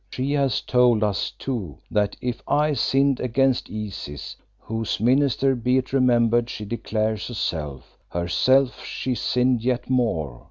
She 0.09 0.31
has 0.31 0.61
told 0.61 1.03
us 1.03 1.29
too 1.29 1.77
that 1.91 2.15
if 2.21 2.41
I 2.47 2.73
sinned 2.73 3.19
against 3.19 3.69
Isis, 3.69 4.35
whose 4.57 4.99
minister 4.99 5.53
be 5.53 5.77
it 5.77 5.93
remembered 5.93 6.49
she 6.49 6.65
declares 6.65 7.27
herself, 7.27 7.99
herself 8.09 8.83
she 8.83 9.13
sinned 9.13 9.63
yet 9.63 9.91
more. 9.91 10.39